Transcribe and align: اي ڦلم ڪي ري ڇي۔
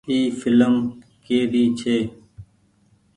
اي 0.09 0.17
ڦلم 0.39 0.73
ڪي 1.25 1.37
ري 1.51 1.63
ڇي۔ 1.79 1.97